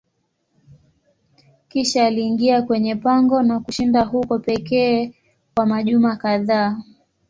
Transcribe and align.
Kisha 1.69 2.05
aliingia 2.05 2.61
kwenye 2.61 2.95
pango 2.95 3.41
na 3.41 3.59
kushinda 3.59 4.03
huko 4.03 4.39
pekee 4.39 5.13
kwa 5.55 5.65
majuma 5.65 6.15
kadhaa. 6.15 6.81